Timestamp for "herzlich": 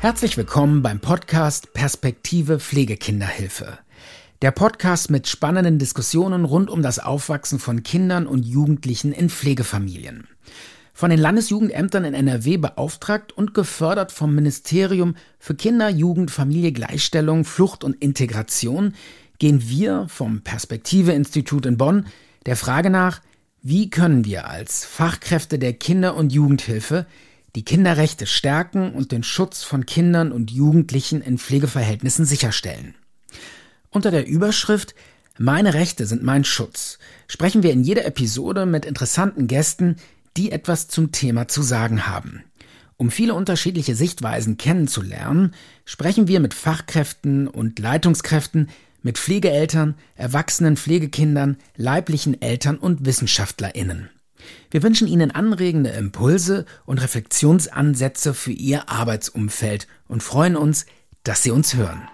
0.00-0.36